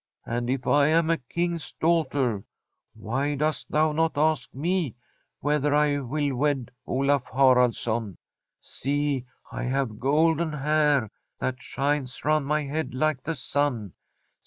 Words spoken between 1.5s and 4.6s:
daughter, why dost thou not ask